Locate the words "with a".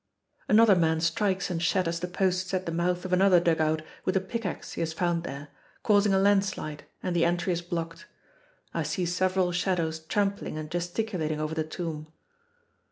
4.03-4.19